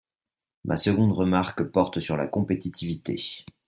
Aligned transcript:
Ma 0.65 0.77
seconde 0.77 1.11
remarque 1.13 1.61
porte 1.61 1.99
sur 1.99 2.17
la 2.17 2.25
compétitivité. 2.25 3.45